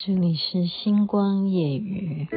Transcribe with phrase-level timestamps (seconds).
[0.00, 2.28] 这里是星光夜雨。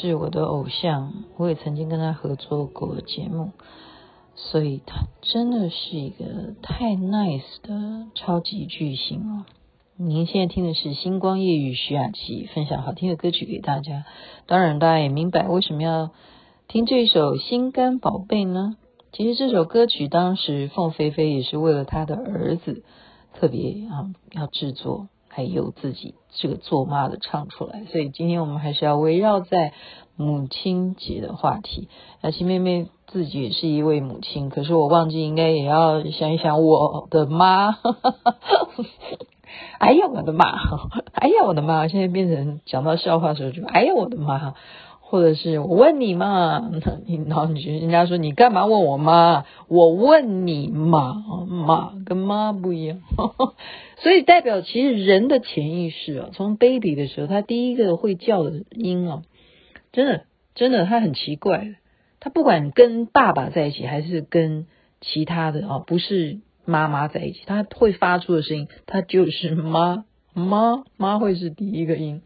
[0.00, 3.52] 是我的偶像，我也曾经跟他合作过节目，
[4.34, 9.46] 所以他真的是一个太 nice 的超级巨星哦。
[9.96, 14.04] 您现在听的是星光夜雨徐雅琪分享好听的歌曲给大家，
[14.46, 16.10] 当然大家也明白为什么要
[16.66, 18.76] 听这首《心肝宝贝》呢？
[19.12, 22.82] 其实这首歌曲当时凤飞飞也是为了他的儿子
[23.34, 25.06] 特别啊要制作。
[25.34, 29.72] 还有自己这个做妈的唱出来，所以今天我们还是要围绕在
[30.14, 31.88] 母亲节的话题。
[32.22, 37.76] 那新妹妹自己也是一位母亲，可是我忘记应该也要想一想我的妈。
[39.78, 40.46] 哎呀，我的妈！
[41.12, 41.88] 哎呀，我的妈！
[41.88, 44.54] 现在变成讲到笑话的时候就哎呀，我的妈！
[45.14, 49.44] 或者是我问你嘛，那 你然后你就人家说你干嘛问我妈？
[49.68, 53.00] 我问你嘛，妈跟妈不一样，
[54.02, 59.22] 所以代表其实人的潜意识啊，从 baby 的时候，他第一个会叫的音啊，
[59.92, 60.24] 真的
[60.56, 61.76] 真的他很奇怪，
[62.18, 64.66] 他不管跟爸爸在一起还是跟
[65.00, 70.04] 其他的啊，不是妈妈在一起，他会发出的声音，他就是妈
[70.34, 72.20] 妈妈会是第一个音。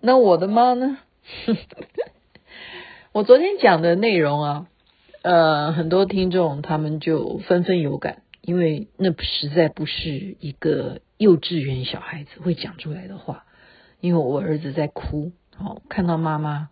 [0.00, 0.96] 那我的妈呢？
[3.12, 4.66] 我昨天讲的内容啊，
[5.22, 13.44] 呃，很多听众他们就纷纷有感，因为那实在不是一个幼稚园小孩子会讲出来的话。
[14.00, 16.70] 因为我儿子在哭，哦，看到妈妈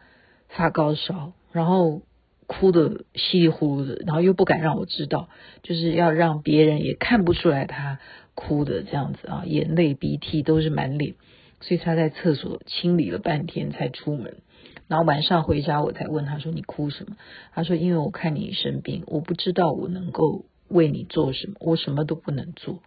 [0.48, 2.00] 发高烧，然后
[2.46, 5.28] 哭得稀里糊涂的，然后又不敢让我知道，
[5.62, 7.98] 就是要让别人也看不出来他
[8.34, 11.16] 哭的这样子啊，眼泪鼻涕都是满脸，
[11.60, 14.38] 所以他在厕所清理了半天才出门。
[14.86, 17.16] 然后晚上回家，我才问他说：“你哭什么？”
[17.52, 22.78] 他说：“因为我看你生病，我不知道我能够为你做什么，我什么都不能做。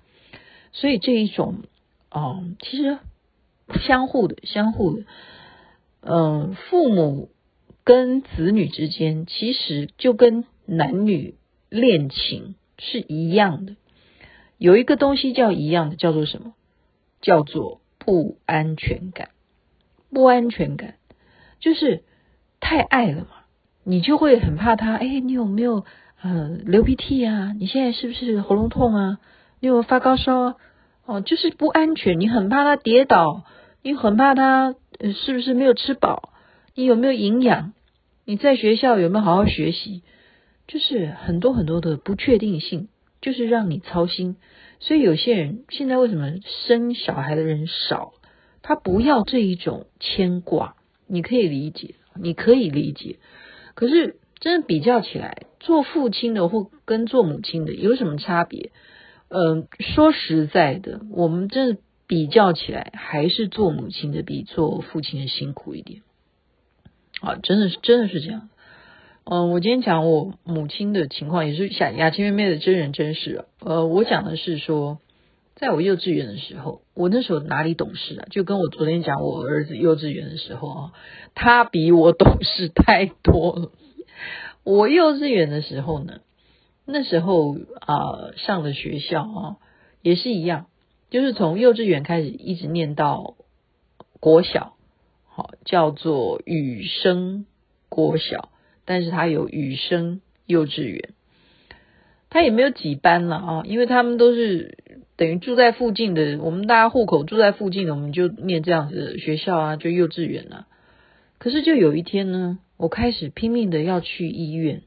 [0.71, 1.57] 所以这一种，
[2.09, 2.97] 嗯，其实
[3.81, 5.03] 相互的，相互的，
[6.01, 7.29] 嗯，父母
[7.83, 11.35] 跟子女之间，其实就跟男女
[11.69, 13.75] 恋情是一样的。
[14.57, 16.53] 有一个东西叫一样的，叫做什么？
[17.21, 19.29] 叫做不安全感，
[20.11, 20.95] 不安全感。”
[21.61, 22.03] 就是
[22.59, 23.27] 太爱了嘛，
[23.83, 24.95] 你就会很怕他。
[24.95, 25.85] 哎，你有没有
[26.21, 27.53] 呃流鼻涕啊？
[27.59, 29.19] 你现在是不是喉咙痛啊？
[29.59, 30.55] 你有没有发高烧啊？
[31.05, 33.43] 哦，就是不安全，你很怕他跌倒，
[33.83, 34.73] 你很怕他
[35.13, 36.33] 是不是没有吃饱？
[36.73, 37.73] 你有没有营养？
[38.25, 40.01] 你在学校有没有好好学习？
[40.67, 42.87] 就是很多很多的不确定性，
[43.21, 44.37] 就是让你操心。
[44.81, 46.33] 所以有些人现在为什么
[46.67, 48.11] 生小孩的人少？
[48.61, 50.75] 他不要这一种牵挂。
[51.07, 53.17] 你可以理解，你可以理解，
[53.75, 58.71] 可是真的比较起来，做父亲的或跟做母亲的有什么差别？
[59.27, 66.01] 嗯、说实在的，我们真的比较起来，还是做母亲的比做父亲的辛苦一点。
[67.21, 68.49] 啊，真的是真的是这样。
[69.23, 73.45] 嗯、我今天讲我母亲的情况，也是雅雅琪妹妹的真人真事。
[73.59, 74.99] 呃，我讲的是说。
[75.53, 78.25] 在我幼稚园的时候，我那时候哪里懂事啊？
[78.31, 80.93] 就跟我昨天讲我儿子幼稚园的时候啊，
[81.35, 83.71] 他比我懂事太多了。
[84.63, 86.21] 我幼稚园的时候呢，
[86.85, 89.57] 那时候啊、上的学校啊
[90.01, 90.65] 也是一样，
[91.11, 93.35] 就是从幼稚园开始一直念到
[94.19, 94.73] 国小，
[95.27, 97.45] 好叫做语声
[97.87, 98.49] 国小，
[98.85, 101.09] 但是他有语声幼稚园，
[102.29, 104.77] 他也没有几班了啊，因为他们都是。
[105.17, 110.65] 等于住在附近的，我们大家户口住在附近的，我们就念这样子的学校啊，就幼稚园啊。
[111.37, 114.81] 可是就有一天呢，我开始拼命的要去医院，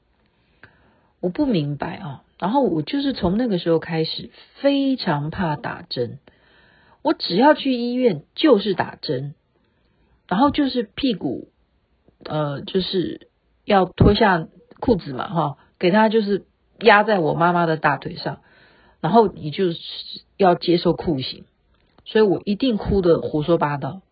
[1.20, 6.18] 我不明白啊，然后我就是从那个时候开始非常怕打针，
[7.02, 9.36] 我只要去医院就是打针，
[10.26, 11.46] 然后就是屁股，
[12.24, 13.28] 呃，就是
[13.64, 14.46] 要脱下
[14.80, 16.44] 裤子嘛，哈，给他就是
[16.78, 18.40] 压在我妈妈的大腿上，
[19.00, 19.78] 然后你就是
[20.36, 21.44] 要接受酷刑，
[22.04, 24.02] 所以我一定哭得胡说八道，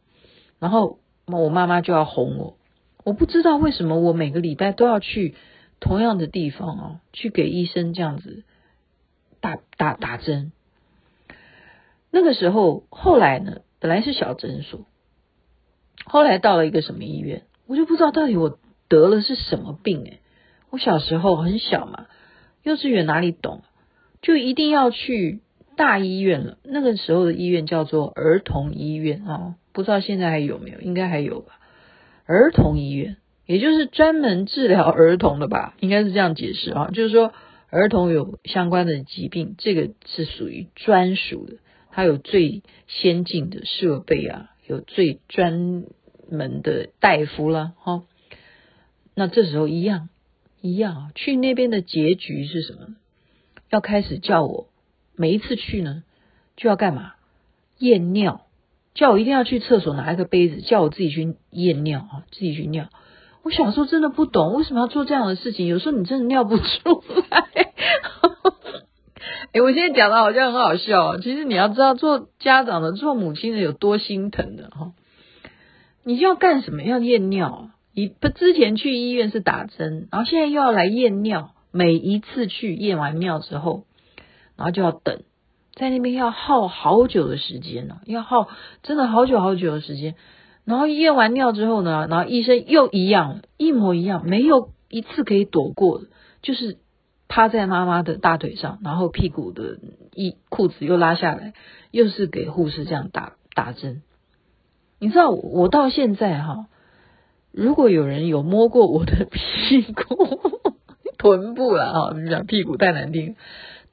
[0.59, 2.57] 然后我妈妈就要哄我，
[3.05, 5.35] 我不知道为什么我每个礼拜都要去。
[5.85, 8.45] 同样的地方啊，去给医生这样子
[9.41, 10.53] 打打打针。
[12.13, 14.87] 那个时候，后来呢，本来是小诊所，
[16.05, 18.61] 后来到了一个什么医院，我就不知道到底我
[18.93, 20.19] 得了是什么病诶。
[20.69, 22.09] 我小时候很小嘛，
[22.63, 23.63] 幼稚园哪里懂，
[24.21, 25.41] 就一定要去
[25.77, 26.59] 大医院了。
[26.63, 31.59] 那个时候的医院叫做儿童医院啊，不知道现在还有没有，应该还有吧。
[32.27, 33.17] 儿童医院。
[33.45, 36.91] 也就是专门治疗儿童的吧，应该是这样解释啊。
[36.93, 37.33] 就是说，
[37.71, 41.55] 儿童有相关的疾病，这个是属于专属的，
[41.91, 45.85] 它有最先进的设备啊，有最专
[46.31, 48.05] 门的大夫啦，哈。
[49.15, 50.09] 那这时候一样
[50.61, 52.97] 一样，去那边的结局是什么？
[53.71, 54.69] 要开始叫我
[55.17, 56.05] 每一次去呢，
[56.57, 57.15] 就要干嘛？
[57.79, 58.47] 验尿，
[58.95, 62.89] 叫我一定要去厕所拿一个杯子，叫我自己去验尿啊，自己去尿。
[63.43, 66.65] 我小时候真的不懂为什么要做这样的事情，有时候你真的尿不出
[67.29, 67.49] 来。
[69.53, 74.93] 哎，我现在讲的好像很好笑，其实你要知道，做家长的、做母亲的有多心疼的哈。
[76.05, 76.83] 你要干什么？
[76.83, 77.71] 要验尿。
[77.95, 81.55] 一不之前去医院是打针，然后现在又要来验尿。
[81.75, 83.87] 每一次去验完尿之后，
[84.57, 85.23] 然后就要等，
[85.75, 88.49] 在那边要耗好久的时间呢，要耗
[88.83, 90.15] 真的好久好久的时间。
[90.67, 96.03] 然后验完尿之后呢，然后医生又一样，一模一样，没有一次可以躲过，
[96.43, 96.77] 就是
[97.27, 99.79] 趴在妈妈的大腿上，然后屁股的
[100.15, 101.55] 一裤子又拉下来，
[101.91, 104.03] 又是给护士这样打打针。
[104.99, 106.67] 你知道我到现在哈，
[107.53, 110.41] 如果有人有摸过我的屁股、
[111.19, 113.37] 臀部了啊，你讲屁股太难听，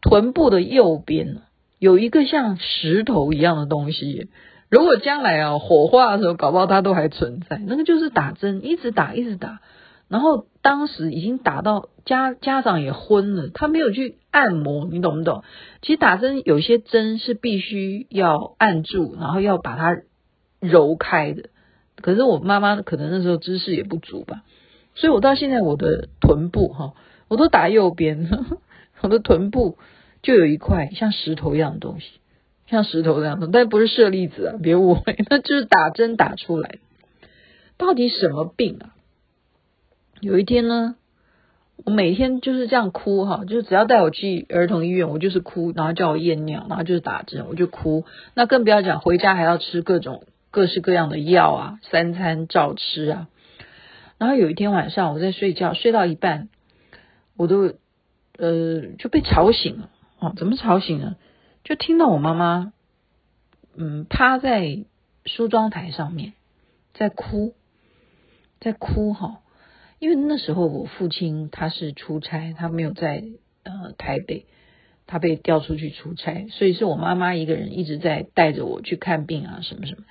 [0.01, 1.41] 臀部的右边
[1.77, 4.29] 有一个像石头一样的东西。
[4.69, 7.57] 如果将来啊火化的时候，搞不好它都还存在。
[7.57, 9.59] 那个就是打针，一直打，一直打。
[10.07, 15.43] 然后当时已经打到家家长也昏了，他没有去按摩，你懂不懂？
[15.81, 19.97] 其实打针有些针是必须要按住，然后要把它
[20.59, 21.49] 揉开的。
[22.01, 24.43] 可是我妈妈可能那时候知识也不足吧，
[24.95, 26.93] 所以我到现在我的臀部哈，
[27.27, 28.29] 我都打右边，
[29.01, 29.77] 我的臀部
[30.21, 32.07] 就有一块像石头一样的东西。
[32.67, 36.77] 像石头这样的，但不是舍利子啊，别误会， 那就是打针打出来。
[37.77, 38.93] 到底什么病啊？
[40.21, 40.95] 有一天呢，
[41.83, 48.05] 我每天就是这样哭哈，就是只要带我去儿童医院，我就是哭，然后叫我验尿，然后就是打针，我就哭。
[48.35, 53.27] 那更不要讲回家还要吃各种各式各样的药啊，三餐照吃啊。
[54.17, 56.49] 然后有一天晚上我在睡觉，睡到一半，
[57.37, 57.73] 我都
[58.37, 60.33] 呃就被吵醒了哦？
[60.35, 61.15] 怎么吵醒呢？
[61.63, 62.73] 就听到我妈妈，
[63.75, 64.83] 嗯，趴在
[65.25, 66.33] 梳妆台上面，
[66.93, 67.53] 在哭，
[68.59, 69.41] 在哭哈。
[69.99, 73.23] 因为那时候我父亲他是出差，他没有在
[73.63, 74.45] 呃台北，
[75.07, 80.03] 他被调出去出差，所以是我妈妈一个人一直在带着我去看病啊，什么什么。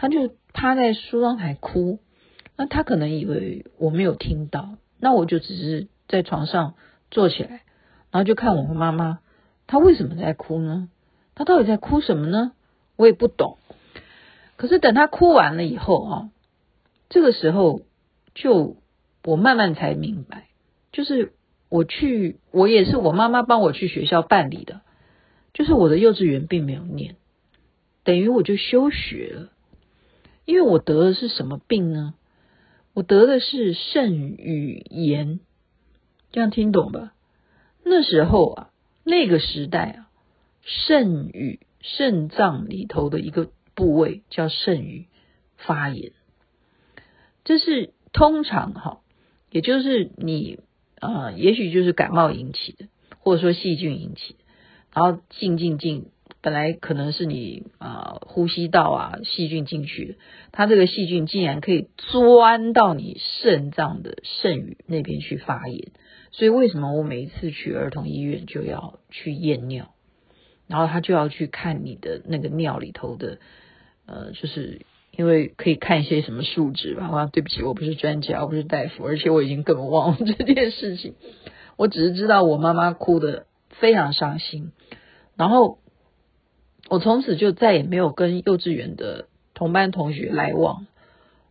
[0.00, 1.98] 他就趴在梳妆台哭，
[2.56, 6.74] 那他可能以为我没有听到，那我就只是在床上
[7.10, 7.62] 坐起来，
[8.12, 9.18] 然后就看我妈妈。
[9.66, 10.88] 他为什么在哭呢？
[11.34, 12.52] 他到底在哭什么呢？
[12.94, 13.58] 我也不懂。
[14.56, 16.30] 可是等他哭完了以后啊，
[17.08, 17.82] 这个时候
[18.36, 18.76] 就
[19.24, 20.46] 我慢慢才明白，
[20.92, 21.32] 就是
[21.68, 24.80] 我去，我也是我妈妈帮我去学校办理的，
[25.54, 27.16] 就是我的幼稚园并没有念，
[28.04, 29.48] 等于我就休学了。
[30.48, 32.14] 因为我得的是什么病呢？
[32.94, 35.40] 我得的是肾盂炎，
[36.32, 37.12] 这样听懂吧？
[37.84, 38.70] 那时候啊。
[39.04, 40.10] 那个时代啊，
[40.60, 45.06] 肾盂肾脏里头的一个部位叫肾盂
[45.56, 46.12] 发炎，
[47.44, 49.00] 这是通常哈，
[49.50, 50.60] 也就是你
[51.00, 52.88] 啊、也许就是感冒引起的，
[53.20, 54.38] 或者说细菌引起的，
[54.92, 60.16] 然后进进进，本来可能是你啊、呼吸道啊细菌进去，
[60.52, 65.90] 它这个细菌竟然可以钻到你肾脏的肾盂那边去发炎。
[66.30, 69.94] 所以为什么我每一次去儿童医院就要去验尿，
[70.66, 73.38] 然后他就要去看你的那个尿里头的，
[74.06, 77.06] 呃，就是因为可以看一些什么数值吧。
[77.06, 81.14] 啊，对不起，我不是专家，我不是大夫，而且我已经根本忘了这件事情。
[81.76, 84.70] 我只是知道我妈妈哭得非常伤心。
[85.36, 85.78] 然后
[86.88, 90.86] 我从此就再也没有跟幼稚园的同班同学来往。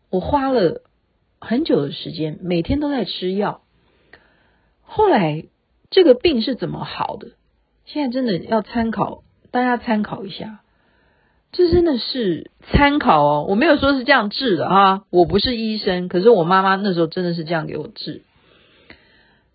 [0.10, 0.82] 我花了
[1.40, 3.62] 很久的时间，每天都在吃药。
[4.82, 5.46] 后来
[5.90, 7.30] 这个病是怎么好的？
[7.86, 10.60] 现在真的要参考，大家参考一下。
[11.52, 18.24] 这真的是参考哦，我没有说是这样治的哈，我不是医生，可是我妈妈那时候真的是这样给我治。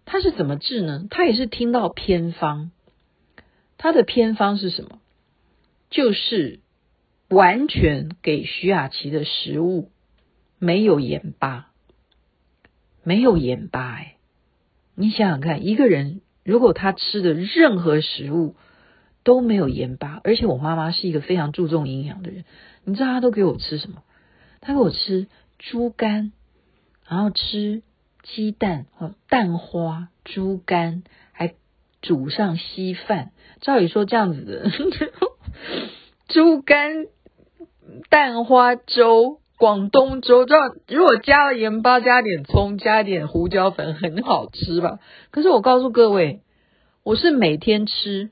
[0.07, 1.05] 她是怎么治呢？
[1.11, 2.71] 她也是听到偏方，
[3.77, 5.01] 她的偏方是什么？
[5.93, 6.59] 就是
[7.29, 9.93] 完全给徐雅琪的食物
[10.59, 11.71] 没有盐巴，
[13.05, 14.17] 没有盐巴哎，
[14.97, 18.57] 你想想看，一个人如果他吃的任何食物。
[19.25, 22.45] 都没有盐巴，而且我妈妈是一个非常注重营养的人。
[22.83, 24.03] 你知道她都给我吃什么？
[24.61, 25.29] 她给我吃
[25.61, 26.33] 猪肝，
[27.09, 27.85] 然后吃
[28.25, 31.55] 鸡蛋和蛋花、猪肝，还
[32.01, 33.31] 煮上稀饭。
[33.61, 34.69] 照理说这样子的
[36.29, 37.07] 猪肝
[38.09, 40.57] 蛋花粥，广东粥，这
[40.89, 44.99] 如果加了盐巴，加点葱，加点胡椒粉，很好吃吧？
[45.31, 46.41] 可是我告诉各位，
[47.05, 48.31] 我是每天吃。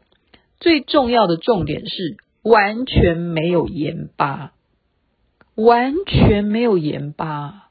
[0.58, 4.52] 最重要的重点是完全没有盐巴，
[5.54, 7.70] 完全没有盐巴，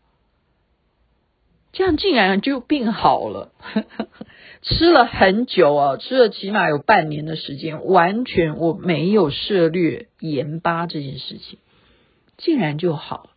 [1.71, 3.51] 这样竟然就病好了。
[4.61, 11.59] 吃了很久哦，吃了起码有半年的时间，完全我没有涉猎盐巴这件事情，
[12.37, 13.29] 竟然就好，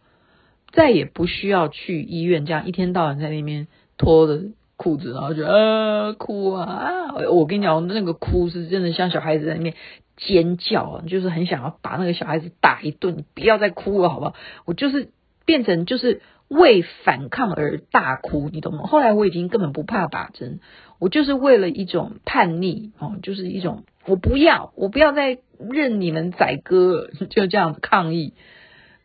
[0.73, 4.45] 再也不需要去医院，这样一天到晚在那边脱着。
[4.75, 7.14] 裤子，然后就啊哭啊啊！
[7.31, 9.76] 我跟你讲，那个哭是真的像小孩子在那边
[10.17, 13.17] 尖叫啊，就是很想要把那个小孩子打一顿。
[13.17, 14.35] 你不要再哭了，好不好？
[14.64, 15.11] 我就是
[15.47, 16.21] 变成就是
[16.53, 18.83] 为反抗而大哭，你懂吗？
[18.85, 20.61] 后来我已经根本不怕打针，
[20.99, 25.39] 我就是为了一种叛逆哦，就是一种我不要，我不要再
[25.71, 28.35] 任你们宰割， 就这样子抗议。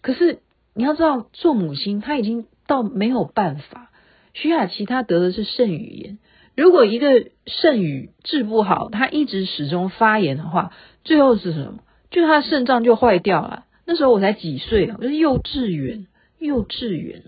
[0.02, 0.40] 可是
[0.74, 3.92] 你要知道，做母亲她已经到没有办法。
[4.34, 6.20] 徐雅琪她得的是肾盂炎，
[6.56, 10.74] 如果一个肾盂治不好，他一直始终发炎的话，
[11.04, 11.80] 最后是什么？
[12.12, 13.64] 就他的肾脏就坏掉了。
[13.86, 16.08] 那时候我才几岁啊，我是幼稚园，
[16.40, 17.24] 幼稚园。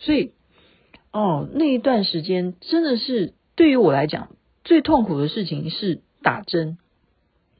[0.00, 0.32] 所以，
[1.12, 6.78] 哦，那一段时间真的是对于我来讲最痛苦的事情是打针、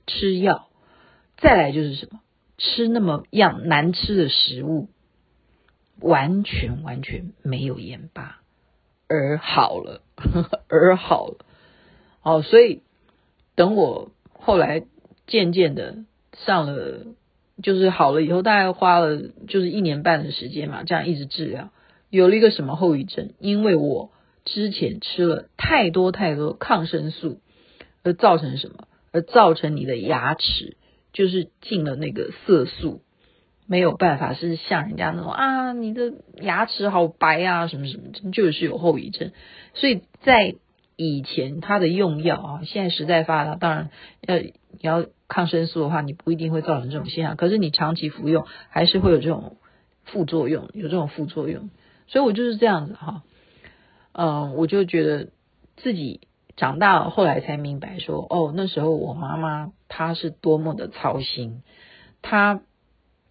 [0.06, 0.68] 吃药，
[1.38, 2.20] 再来就是什么？
[2.58, 4.88] 吃那么样难吃的食物，
[6.00, 8.42] 完全完全没有盐巴。
[9.08, 10.02] 而好了，
[10.68, 11.38] 而好了，
[12.22, 12.82] 哦，所以
[13.54, 14.84] 等我后来
[15.26, 16.04] 渐渐的
[16.44, 17.06] 上了，
[17.62, 21.70] 就是好了以后，大概花了就是一年半的时间嘛，这样一直治疗，
[22.10, 23.30] 有了一个什么后遗症？
[23.38, 24.10] 因为我
[24.44, 27.40] 之前吃了太多太多抗生素，
[28.02, 28.88] 而造成什么？
[29.12, 30.76] 而造成你的牙齿
[31.12, 33.02] 就是进了那个色素。
[33.66, 39.30] 没有办法，是像人家那种啊，你的牙齿好白啊，什么什么，就是有后遗症。
[39.74, 40.56] 所以在
[40.96, 43.90] 以前，他的用药啊，现在时代发达，当然
[44.22, 44.50] 要你
[44.80, 47.36] 要抗生素的话，你不一定会造成这种现象。
[47.36, 49.56] 可是你长期服用，还是会有这种
[50.02, 51.70] 副作用，有这种副作用。
[52.10, 53.22] 所以我就是这样子哈，
[54.12, 55.28] 嗯，我就觉得
[55.76, 56.20] 自己
[56.56, 61.62] 长大了，后来才明白说，哦，那时候我妈妈她是多么的操心，
[62.20, 62.60] 她。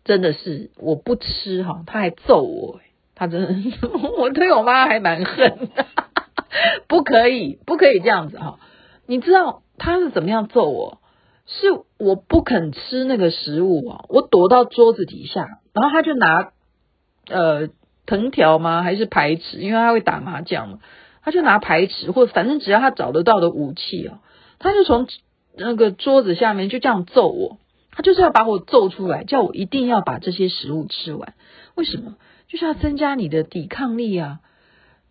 [0.05, 2.79] 真的是我不吃哈，她还揍我，
[3.13, 5.85] 她真的， 我对我妈还蛮恨的，
[6.87, 8.59] 不可以，不可以这样子哈。
[9.05, 10.99] 你知道她是怎么样揍我？
[11.45, 11.67] 是
[11.99, 16.53] 我不肯吃那个食物啊，我躲到桌子底下，然后他就拿
[17.27, 17.67] 呃
[18.09, 18.81] 藤条吗？
[18.81, 19.59] 还是排尺？
[19.59, 20.79] 因为他会打麻将嘛，
[21.21, 24.19] 他就拿排尺，或反正只要他找得到的武器哦，
[24.57, 25.07] 他就从
[25.55, 27.57] 那个桌子下面就这样揍我。
[27.91, 31.33] 他就是要把我揍出来，叫我一定要把这些食物吃完。
[31.75, 32.15] 为什么？
[32.47, 34.39] 就是要增加你的抵抗力啊！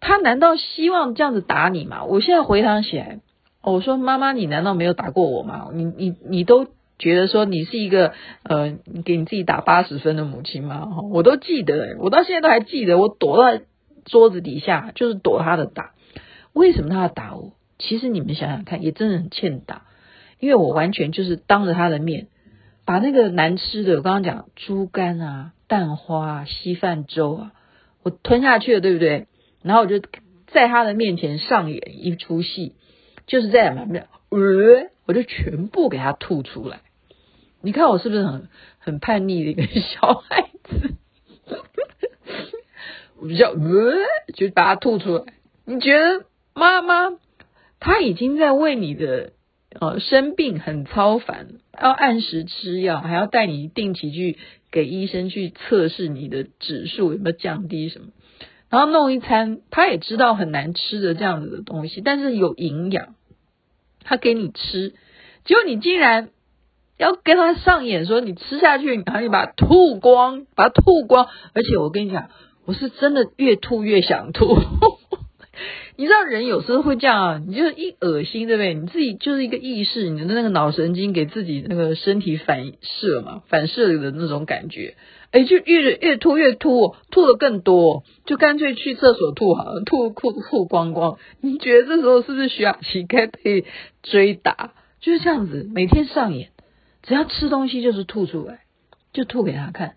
[0.01, 2.05] 他难道希望这样子打你吗？
[2.05, 3.21] 我现在回想起来，
[3.63, 5.69] 我说妈妈，你难道没有打过我吗？
[5.73, 6.67] 你你你都
[6.99, 8.13] 觉得说你是一个
[8.43, 10.89] 呃，给你自己打八十分的母亲吗？
[11.13, 13.63] 我都记得，我到现在都还记得，我躲在
[14.05, 15.93] 桌子底下就是躲他的打。
[16.53, 17.53] 为什么他要打我？
[17.79, 19.83] 其实你们想想看，也真的很欠打，
[20.41, 22.27] 因为我完全就是当着他的面。
[22.85, 27.53] 把那个难吃的，我刚刚讲猪肝啊、蛋花啊、稀饭粥啊，
[28.03, 29.27] 我吞下去了，对不对？
[29.63, 30.01] 然后我就
[30.47, 32.73] 在他的面前上演一出戏，
[33.27, 34.01] 就是在什么？
[34.31, 36.81] 呃，我就全部给他吐出来。
[37.69, 38.49] 你看我是不是很
[38.79, 40.95] 很叛逆的一个小孩子？
[43.21, 43.93] 我比较呃，
[44.33, 45.25] 就把它吐出来。
[45.67, 47.19] 你觉得妈妈
[47.79, 49.33] 她已经在为你的
[49.79, 51.49] 呃生病很操烦，
[51.79, 54.39] 要按时吃药，还要带你定期去
[54.71, 58.07] 给医生去测试你的指数有没有降低什么，
[58.71, 63.15] 然后弄一餐，他也知道很难吃的这样子的东西，但是有营养，
[64.05, 64.95] 他给你吃，
[65.45, 66.31] 结果你竟然
[66.99, 72.29] 要跟他上演说你吃下去，然后你把它吐光，把它吐光，而且我跟你讲，
[72.67, 74.59] 我是真的越吐越想吐。
[75.97, 78.75] 你知道人有时候会这样啊，你就是一恶心，对不对？
[78.75, 84.95] 你自己就是一个意识，你的那个脑神经给自己那个身体反射嘛，反射的那种感觉，
[85.33, 91.19] 哎，就越越吐越吐，吐的更多，就干脆去厕所吐好了，吐吐吐光光。
[91.41, 93.65] 你觉得这时候是不是徐雅琪该被
[94.05, 94.75] 追打？
[95.01, 96.51] 就是这样子，每天上演，
[97.09, 98.61] 只要吃东西就是吐出来，
[99.15, 99.97] 就吐给他看。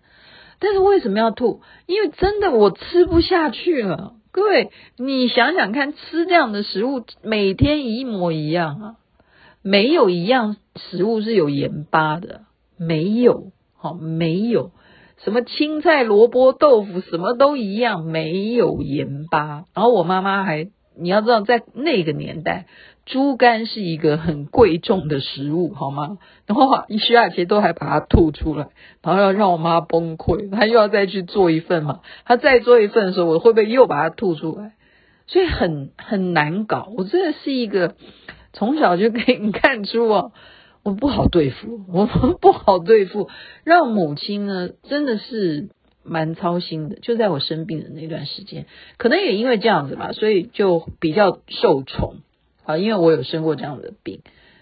[0.58, 1.60] 但是为什么要吐？
[1.86, 4.14] 因为真的我吃不下去了。
[4.30, 8.96] 各位，你想想看，吃这样的食物，每天一模一样啊，
[9.60, 12.42] 没有一样食物是有盐巴的，
[12.78, 14.70] 没有，好，没有
[15.18, 19.66] 什么青菜、萝卜、豆腐，什么都一样，没有盐巴。
[19.74, 22.66] 然后我妈妈还，你要知道，在那个年代。
[23.04, 26.18] 猪肝是一个很贵重的食物，好吗？
[26.46, 28.68] 然后徐雅琪都还把它吐出来，
[29.02, 32.00] 然后要让我妈崩溃，她又要再去做一份嘛。
[32.24, 34.72] 她再做一份的时候，我会不会又把它吐出来？
[35.26, 36.92] 所以很很难搞。
[36.96, 37.94] 我真的是一个
[38.52, 40.32] 从小就可以看出哦，
[40.82, 43.28] 我不好对付，我不好对付。
[43.64, 45.70] 让母亲呢，真的是
[46.04, 46.96] 蛮操心的。
[46.96, 48.66] 就在我生病的那段时间，
[48.96, 52.16] 可能也因为这样子吧，所以就比较受宠。
[52.64, 54.20] 啊，因为我有生过这样的病，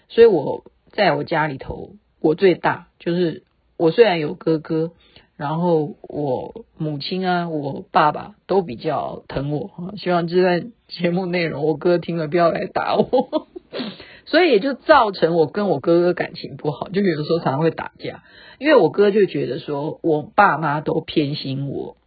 [0.09, 3.43] 所以我在我家里头，我最大，就是
[3.77, 4.91] 我虽然有哥哥，
[5.37, 9.93] 然后我母亲啊，我爸爸都比较疼我。
[9.97, 13.47] 希望这段节目内容，我哥听了不要来打我，
[14.25, 18.23] 所以也就造成我跟我哥哥感情不好，就有的时候常常会打架，
[18.59, 21.97] 因为我哥就觉得说我爸妈都偏心我，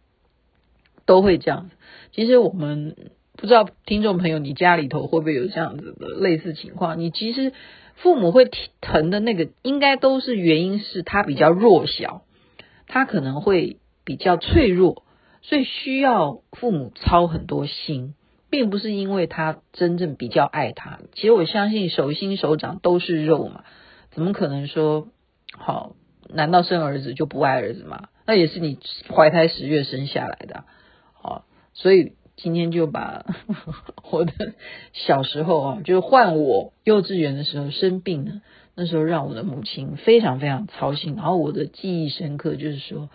[1.05, 1.69] 都会这样。
[2.11, 2.95] 其实我们。
[3.37, 6.99] 不知道听众朋友，你家里头会不会有这样子的类似情况？
[6.99, 7.51] 你其实
[7.95, 12.21] 父母会疼的那个，应该都是原因是他比较弱小，
[12.87, 15.03] 他可能会比较脆弱，
[15.41, 18.15] 所以需要父母操很多心，
[18.49, 20.99] 并不是因为他真正比较爱他。
[21.13, 23.65] 其实我相信手心手掌都是肉嘛，
[24.11, 25.09] 怎么可能说
[25.57, 25.95] 好？
[26.29, 28.07] 难道生儿子就不爱儿子吗？
[28.25, 28.79] 那也是你
[29.13, 30.63] 怀胎十月生下来的，
[31.13, 31.43] 好，
[31.73, 32.13] 所以。
[32.35, 33.25] 今天就把
[34.11, 34.33] 我的
[34.93, 38.41] 小时候啊，就是换我幼稚园的时候生病了，
[38.75, 41.15] 那时候让我的母亲非常非常操心。
[41.15, 43.09] 然后我的记忆深刻，就是说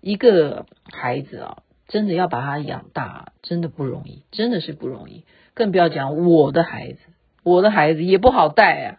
[0.00, 5.24] 一个孩子啊，真的要把他养大，真的不容易，真的是不容易。
[5.54, 6.98] 更不要讲我的孩子，
[7.42, 8.98] 我的孩子也不好带啊。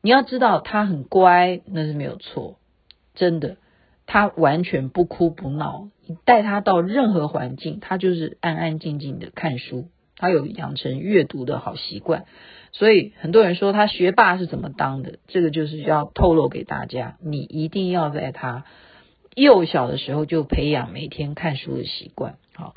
[0.00, 2.58] 你要知道，他很乖，那是没有错，
[3.14, 3.56] 真的。
[4.06, 9.88] 他完全不哭不闹，你带他到任何环境，他就是安安静静的看书。
[10.16, 12.24] 他有养成阅读的好习惯，
[12.70, 18.64] 所以很多人说他学霸是怎么当的，这个就是要透露给大家，你一定要在他
[19.34, 22.36] 幼小的时候就培养每天看书的习惯。
[22.54, 22.74] 好，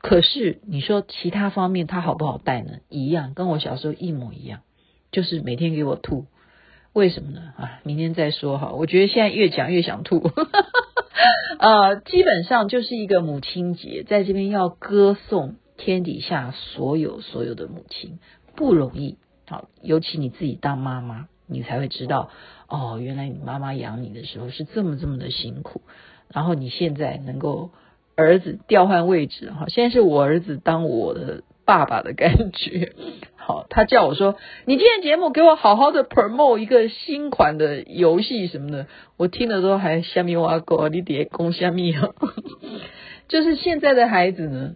[0.00, 2.78] 可是你说其他方面他好不好带呢？
[2.88, 4.60] 一样，跟我小时候一模一样，
[5.10, 6.26] 就是每天给我吐。
[6.96, 7.52] 为什么呢？
[7.58, 8.72] 啊，明天再说哈。
[8.72, 10.16] 我觉得现在越讲越想吐。
[11.60, 18.18] 呃，基本上就是一个母亲节，在这边要歌颂天底下所有所有的母亲
[18.54, 19.18] 不容易。
[19.46, 22.30] 好，尤其你自己当妈妈，你才会知道
[22.66, 25.82] 哦，原来你妈妈养你的时候是这么这么的辛苦。
[26.32, 27.72] 然后你现在能够
[28.16, 32.94] 儿子调换位置哈，现在是我儿子当我的爸爸的感觉。
[33.46, 34.34] 好，他叫我说
[34.66, 42.08] ：“你今天节目给我好好的 promote 一个新款的游戏什么的。”我听了都还虾米挖沟，你爹公虾米啊？
[43.30, 44.74] 就是现在的孩子呢，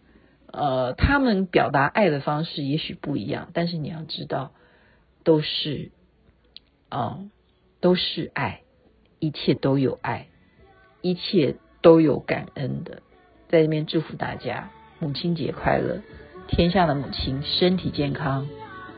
[0.53, 4.53] 呃，他们表达爱的方式也许不一样，但是你要知道，
[5.25, 5.91] 都是
[6.91, 7.19] 啊、
[7.81, 8.61] 都是爱，
[9.19, 10.29] 一切都有爱，
[11.03, 13.03] 一切都有感恩的。
[13.49, 16.03] 在这边祝福大家母亲节快乐，
[16.47, 18.47] 天下的母亲身体健康。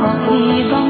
[0.00, 0.89] 希望